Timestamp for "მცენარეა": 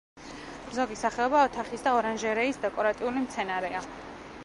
3.29-3.89